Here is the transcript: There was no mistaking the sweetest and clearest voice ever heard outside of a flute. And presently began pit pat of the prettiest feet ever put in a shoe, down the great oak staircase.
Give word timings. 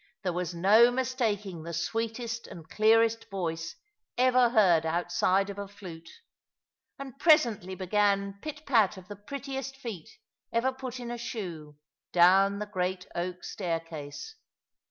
There 0.23 0.33
was 0.33 0.55
no 0.55 0.89
mistaking 0.89 1.61
the 1.61 1.73
sweetest 1.73 2.47
and 2.47 2.67
clearest 2.67 3.29
voice 3.29 3.75
ever 4.17 4.49
heard 4.49 4.83
outside 4.83 5.51
of 5.51 5.59
a 5.59 5.67
flute. 5.67 6.09
And 6.97 7.19
presently 7.19 7.75
began 7.75 8.39
pit 8.41 8.65
pat 8.65 8.97
of 8.97 9.07
the 9.09 9.15
prettiest 9.15 9.77
feet 9.77 10.09
ever 10.51 10.71
put 10.71 10.99
in 10.99 11.11
a 11.11 11.19
shoe, 11.19 11.77
down 12.11 12.57
the 12.57 12.65
great 12.65 13.05
oak 13.13 13.43
staircase. 13.43 14.37